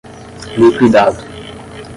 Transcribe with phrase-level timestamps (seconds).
[0.57, 1.13] liquidado